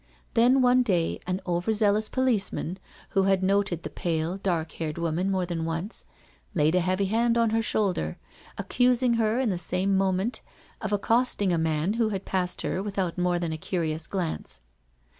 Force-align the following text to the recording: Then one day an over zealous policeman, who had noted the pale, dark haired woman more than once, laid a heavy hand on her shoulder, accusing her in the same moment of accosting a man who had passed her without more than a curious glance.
Then 0.33 0.63
one 0.63 0.81
day 0.81 1.19
an 1.27 1.41
over 1.45 1.71
zealous 1.71 2.09
policeman, 2.09 2.79
who 3.09 3.21
had 3.25 3.43
noted 3.43 3.83
the 3.83 3.89
pale, 3.91 4.37
dark 4.37 4.71
haired 4.71 4.97
woman 4.97 5.29
more 5.29 5.45
than 5.45 5.63
once, 5.63 6.05
laid 6.55 6.73
a 6.73 6.79
heavy 6.79 7.05
hand 7.05 7.37
on 7.37 7.51
her 7.51 7.61
shoulder, 7.61 8.17
accusing 8.57 9.13
her 9.21 9.37
in 9.39 9.51
the 9.51 9.59
same 9.59 9.95
moment 9.95 10.41
of 10.81 10.91
accosting 10.91 11.53
a 11.53 11.57
man 11.59 11.93
who 11.93 12.09
had 12.09 12.25
passed 12.25 12.63
her 12.63 12.81
without 12.81 13.19
more 13.19 13.37
than 13.37 13.53
a 13.53 13.59
curious 13.59 14.07
glance. 14.07 14.61